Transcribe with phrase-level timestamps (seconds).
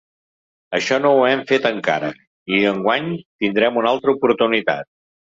[0.75, 2.09] Això no ho hem fet encara,
[2.59, 3.11] i enguany
[3.45, 4.89] tindrem una altra oportunitat.